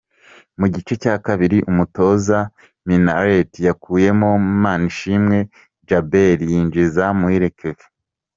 [0.59, 2.37] Mu gice cya kabiri umutoza
[2.85, 4.29] Minnaert yakuyemo
[4.63, 5.37] Manishimwe
[5.83, 7.87] Djabel yinjiza Muhire Kevin.